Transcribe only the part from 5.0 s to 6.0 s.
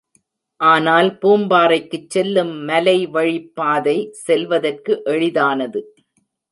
எளிதானது.